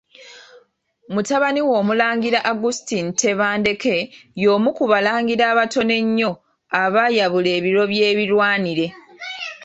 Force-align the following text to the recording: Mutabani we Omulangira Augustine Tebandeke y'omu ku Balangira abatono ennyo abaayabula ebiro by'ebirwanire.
Mutabani 1.13 1.61
we 1.67 1.73
Omulangira 1.81 2.39
Augustine 2.51 3.09
Tebandeke 3.21 3.95
y'omu 4.41 4.69
ku 4.77 4.83
Balangira 4.91 5.43
abatono 5.53 5.93
ennyo 6.01 6.31
abaayabula 6.81 7.49
ebiro 7.57 7.83
by'ebirwanire. 7.91 8.87